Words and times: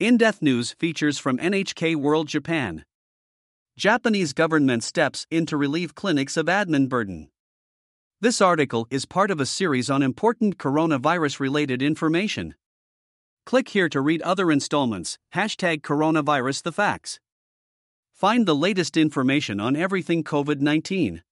In 0.00 0.16
depth 0.16 0.40
news 0.40 0.72
features 0.72 1.18
from 1.18 1.36
NHK 1.36 1.94
World 1.94 2.26
Japan. 2.26 2.86
Japanese 3.76 4.32
government 4.32 4.82
steps 4.82 5.26
in 5.30 5.44
to 5.44 5.58
relieve 5.58 5.94
clinics 5.94 6.38
of 6.38 6.46
admin 6.46 6.88
burden. 6.88 7.28
This 8.18 8.40
article 8.40 8.86
is 8.90 9.04
part 9.04 9.30
of 9.30 9.40
a 9.40 9.44
series 9.44 9.90
on 9.90 10.02
important 10.02 10.56
coronavirus 10.56 11.38
related 11.38 11.82
information. 11.82 12.54
Click 13.44 13.68
here 13.68 13.90
to 13.90 14.00
read 14.00 14.22
other 14.22 14.50
installments. 14.50 15.18
Hashtag 15.34 15.82
coronavirus 15.82 16.62
the 16.62 16.72
facts. 16.72 17.20
Find 18.10 18.46
the 18.46 18.56
latest 18.56 18.96
information 18.96 19.60
on 19.60 19.76
everything 19.76 20.24
COVID 20.24 20.62
19. 20.62 21.22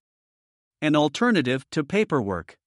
An 0.83 0.95
alternative 0.95 1.65
to 1.71 1.83
paperwork. 1.83 2.59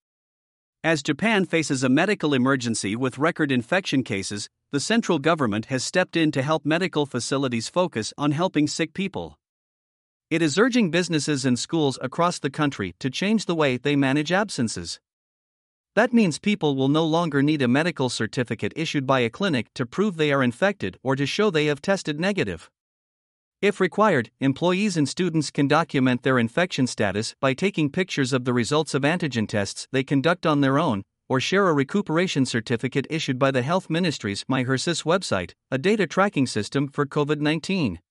As 0.83 1.03
Japan 1.03 1.45
faces 1.45 1.83
a 1.83 1.89
medical 1.89 2.33
emergency 2.33 2.95
with 2.95 3.19
record 3.19 3.51
infection 3.51 4.03
cases, 4.03 4.49
the 4.71 4.79
central 4.79 5.19
government 5.19 5.65
has 5.65 5.83
stepped 5.83 6.15
in 6.15 6.31
to 6.31 6.41
help 6.41 6.65
medical 6.65 7.05
facilities 7.05 7.67
focus 7.67 8.13
on 8.17 8.31
helping 8.31 8.67
sick 8.67 8.93
people. 8.93 9.37
It 10.29 10.41
is 10.41 10.57
urging 10.57 10.91
businesses 10.91 11.43
and 11.43 11.59
schools 11.59 11.99
across 12.01 12.39
the 12.39 12.49
country 12.49 12.95
to 12.99 13.09
change 13.09 13.45
the 13.45 13.55
way 13.55 13.75
they 13.75 13.97
manage 13.97 14.31
absences. 14.31 15.01
That 15.93 16.13
means 16.13 16.39
people 16.39 16.77
will 16.77 16.87
no 16.87 17.03
longer 17.03 17.43
need 17.43 17.61
a 17.61 17.67
medical 17.67 18.07
certificate 18.07 18.71
issued 18.77 19.05
by 19.05 19.19
a 19.19 19.29
clinic 19.29 19.67
to 19.73 19.85
prove 19.85 20.15
they 20.15 20.31
are 20.31 20.41
infected 20.41 20.97
or 21.03 21.17
to 21.17 21.25
show 21.25 21.49
they 21.49 21.65
have 21.65 21.81
tested 21.81 22.17
negative. 22.17 22.69
If 23.61 23.81
required, 23.81 24.31
employees 24.39 24.95
and 24.95 25.07
students 25.07 25.51
can 25.51 25.67
document 25.67 26.23
their 26.23 26.39
infection 26.39 26.87
status 26.87 27.35
by 27.41 27.53
taking 27.53 27.89
pictures 27.89 28.31
of 28.31 28.45
the 28.45 28.53
results 28.53 28.93
of 28.93 29.01
antigen 29.01 29.49
tests 29.49 29.89
they 29.91 30.05
conduct 30.05 30.45
on 30.45 30.61
their 30.61 30.79
own, 30.79 31.03
or 31.31 31.39
share 31.39 31.69
a 31.69 31.73
recuperation 31.73 32.45
certificate 32.45 33.07
issued 33.09 33.39
by 33.39 33.51
the 33.51 33.61
Health 33.61 33.89
Ministry's 33.89 34.43
MyHER-SYS 34.49 35.03
website, 35.03 35.53
a 35.71 35.77
data 35.77 36.05
tracking 36.05 36.45
system 36.45 36.89
for 36.89 37.05
COVID 37.05 37.39
19. 37.39 38.01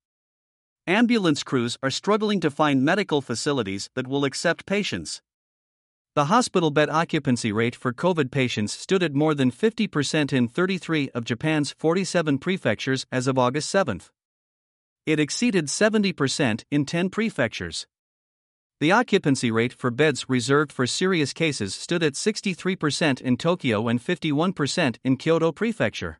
Ambulance 0.87 1.43
crews 1.43 1.77
are 1.83 1.91
struggling 1.91 2.39
to 2.39 2.49
find 2.49 2.85
medical 2.85 3.19
facilities 3.19 3.89
that 3.93 4.07
will 4.07 4.23
accept 4.23 4.65
patients. 4.65 5.21
The 6.15 6.25
hospital 6.25 6.71
bed 6.71 6.89
occupancy 6.89 7.51
rate 7.51 7.75
for 7.75 7.91
COVID 7.91 8.31
patients 8.31 8.71
stood 8.71 9.03
at 9.03 9.13
more 9.13 9.35
than 9.35 9.51
50% 9.51 10.31
in 10.31 10.47
33 10.47 11.09
of 11.09 11.25
Japan's 11.25 11.75
47 11.77 12.37
prefectures 12.37 13.05
as 13.11 13.27
of 13.27 13.37
August 13.37 13.69
7. 13.69 13.99
It 15.05 15.19
exceeded 15.19 15.65
70% 15.65 16.63
in 16.71 16.85
10 16.85 17.09
prefectures. 17.09 17.85
The 18.83 18.91
occupancy 18.91 19.49
rate 19.49 19.71
for 19.71 19.89
beds 19.91 20.27
reserved 20.27 20.73
for 20.73 20.85
serious 20.85 21.31
cases 21.31 21.73
stood 21.73 22.03
at 22.03 22.15
63% 22.15 23.21
in 23.21 23.37
Tokyo 23.37 23.87
and 23.87 23.97
51% 23.97 24.97
in 25.05 25.15
Kyoto 25.15 25.53
Prefecture. 25.53 26.19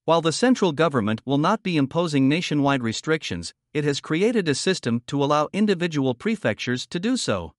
While 0.05 0.21
the 0.21 0.31
central 0.31 0.71
government 0.71 1.21
will 1.23 1.37
not 1.37 1.61
be 1.61 1.77
imposing 1.77 2.27
nationwide 2.27 2.81
restrictions, 2.81 3.53
it 3.71 3.83
has 3.83 4.01
created 4.01 4.49
a 4.49 4.55
system 4.55 5.03
to 5.05 5.23
allow 5.23 5.47
individual 5.53 6.15
prefectures 6.15 6.87
to 6.87 6.99
do 6.99 7.17
so. 7.17 7.53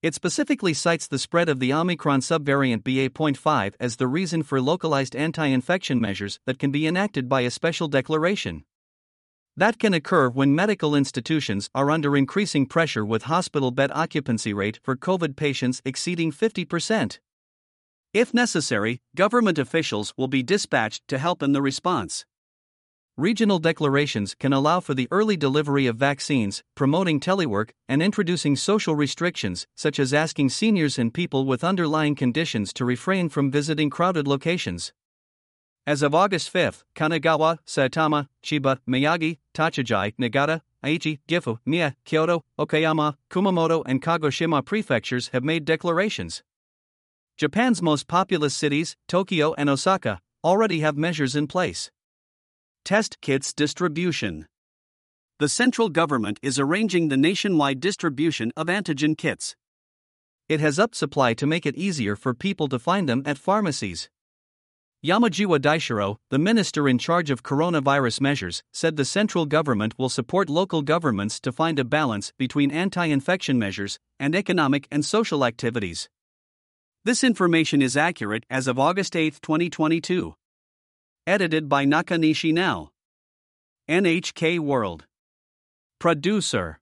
It 0.00 0.14
specifically 0.14 0.74
cites 0.74 1.08
the 1.08 1.18
spread 1.18 1.48
of 1.48 1.58
the 1.58 1.72
Omicron 1.72 2.20
subvariant 2.20 2.84
BA.5 2.84 3.74
as 3.80 3.96
the 3.96 4.06
reason 4.06 4.44
for 4.44 4.60
localized 4.60 5.16
anti 5.16 5.46
infection 5.46 6.00
measures 6.00 6.38
that 6.46 6.60
can 6.60 6.70
be 6.70 6.86
enacted 6.86 7.28
by 7.28 7.40
a 7.40 7.50
special 7.50 7.88
declaration. 7.88 8.64
That 9.56 9.80
can 9.80 9.92
occur 9.94 10.28
when 10.28 10.54
medical 10.54 10.94
institutions 10.94 11.68
are 11.74 11.90
under 11.90 12.16
increasing 12.16 12.64
pressure 12.64 13.04
with 13.04 13.24
hospital 13.24 13.72
bed 13.72 13.90
occupancy 13.92 14.52
rate 14.52 14.78
for 14.84 14.94
COVID 14.94 15.34
patients 15.34 15.82
exceeding 15.84 16.30
50%. 16.30 17.18
If 18.14 18.32
necessary, 18.32 19.00
government 19.16 19.58
officials 19.58 20.14
will 20.16 20.28
be 20.28 20.44
dispatched 20.44 21.08
to 21.08 21.18
help 21.18 21.42
in 21.42 21.50
the 21.50 21.60
response. 21.60 22.24
Regional 23.18 23.58
declarations 23.58 24.36
can 24.36 24.52
allow 24.52 24.78
for 24.78 24.94
the 24.94 25.08
early 25.10 25.36
delivery 25.36 25.88
of 25.88 25.96
vaccines, 25.96 26.62
promoting 26.76 27.18
telework, 27.18 27.70
and 27.88 28.00
introducing 28.00 28.54
social 28.54 28.94
restrictions, 28.94 29.66
such 29.74 29.98
as 29.98 30.14
asking 30.14 30.50
seniors 30.50 31.00
and 31.00 31.12
people 31.12 31.44
with 31.44 31.64
underlying 31.64 32.14
conditions 32.14 32.72
to 32.72 32.84
refrain 32.84 33.28
from 33.28 33.50
visiting 33.50 33.90
crowded 33.90 34.28
locations. 34.28 34.92
As 35.84 36.00
of 36.00 36.14
August 36.14 36.48
5, 36.50 36.84
Kanagawa, 36.94 37.58
Saitama, 37.66 38.28
Chiba, 38.40 38.78
Miyagi, 38.88 39.38
Tochigi, 39.52 40.14
Niigata, 40.16 40.62
Aichi, 40.84 41.18
Gifu, 41.26 41.58
Mie, 41.66 41.96
Kyoto, 42.04 42.44
Okayama, 42.56 43.16
Kumamoto, 43.28 43.82
and 43.84 44.00
Kagoshima 44.00 44.64
prefectures 44.64 45.30
have 45.32 45.42
made 45.42 45.64
declarations. 45.64 46.44
Japan's 47.36 47.82
most 47.82 48.06
populous 48.06 48.54
cities, 48.54 48.94
Tokyo 49.08 49.54
and 49.54 49.68
Osaka, 49.68 50.20
already 50.44 50.78
have 50.80 50.96
measures 50.96 51.34
in 51.34 51.48
place. 51.48 51.90
Test 52.88 53.20
kits 53.20 53.52
distribution. 53.52 54.46
The 55.40 55.48
central 55.50 55.90
government 55.90 56.38
is 56.40 56.58
arranging 56.58 57.08
the 57.08 57.18
nationwide 57.18 57.80
distribution 57.80 58.50
of 58.56 58.68
antigen 58.68 59.14
kits. 59.14 59.54
It 60.48 60.60
has 60.60 60.78
upped 60.78 60.94
supply 60.94 61.34
to 61.34 61.46
make 61.46 61.66
it 61.66 61.76
easier 61.76 62.16
for 62.16 62.32
people 62.32 62.66
to 62.68 62.78
find 62.78 63.06
them 63.06 63.22
at 63.26 63.36
pharmacies. 63.36 64.08
Yamagiwa 65.04 65.58
Daishiro, 65.58 66.16
the 66.30 66.38
minister 66.38 66.88
in 66.88 66.96
charge 66.96 67.28
of 67.28 67.42
coronavirus 67.42 68.22
measures, 68.22 68.62
said 68.72 68.96
the 68.96 69.04
central 69.04 69.44
government 69.44 69.98
will 69.98 70.08
support 70.08 70.48
local 70.48 70.80
governments 70.80 71.38
to 71.40 71.52
find 71.52 71.78
a 71.78 71.84
balance 71.84 72.32
between 72.38 72.70
anti 72.70 73.04
infection 73.04 73.58
measures 73.58 73.98
and 74.18 74.34
economic 74.34 74.88
and 74.90 75.04
social 75.04 75.44
activities. 75.44 76.08
This 77.04 77.22
information 77.22 77.82
is 77.82 77.98
accurate 77.98 78.46
as 78.48 78.66
of 78.66 78.78
August 78.78 79.14
8, 79.14 79.42
2022. 79.42 80.37
Edited 81.28 81.68
by 81.68 81.84
Nakanishi 81.84 82.54
Now. 82.54 82.88
NHK 83.86 84.60
World. 84.60 85.04
Producer 86.00 86.80